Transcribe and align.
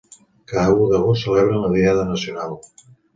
Cada 0.51 0.71
u 0.85 0.87
d'agost 0.91 1.27
celebren 1.27 1.61
la 1.65 1.69
diada 1.75 2.07
nacional. 2.13 2.57